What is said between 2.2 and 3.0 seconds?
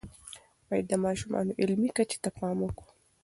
ته پام وکړو.